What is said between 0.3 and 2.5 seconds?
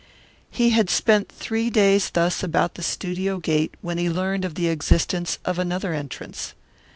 He had spent three days thus